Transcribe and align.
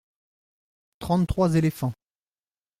Trente-trois 0.97 1.53
éléphants. 1.57 1.93